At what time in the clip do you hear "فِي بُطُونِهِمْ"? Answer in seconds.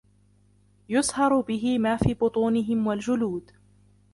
1.97-2.87